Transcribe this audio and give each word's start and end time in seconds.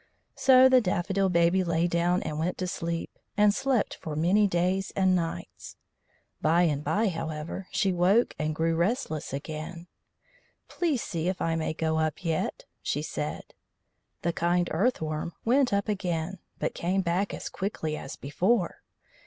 So 0.33 0.67
the 0.67 0.81
Daffodil 0.81 1.29
Baby 1.29 1.63
lay 1.63 1.85
down 1.85 2.23
and 2.23 2.39
went 2.39 2.57
to 2.57 2.65
sleep, 2.65 3.11
and 3.37 3.53
slept 3.53 3.93
for 4.01 4.15
many 4.15 4.47
days 4.47 4.91
and 4.95 5.15
nights. 5.15 5.75
By 6.41 6.63
and 6.63 6.83
by, 6.83 7.09
however, 7.09 7.67
she 7.69 7.93
woke 7.93 8.33
and 8.39 8.55
grew 8.55 8.75
restless 8.75 9.31
again. 9.31 9.85
"Please 10.67 11.03
see 11.03 11.27
if 11.27 11.39
I 11.39 11.55
may 11.55 11.75
go 11.75 11.99
up 11.99 12.25
yet," 12.25 12.65
she 12.81 13.03
said. 13.03 13.53
The 14.23 14.33
kind 14.33 14.69
Earth 14.71 15.03
worm 15.03 15.33
went 15.45 15.71
up 15.71 15.87
again, 15.87 16.39
but 16.57 16.73
came 16.73 17.01
back 17.03 17.31
as 17.31 17.47
quickly 17.47 17.95
as 17.95 18.15
before. 18.15 18.81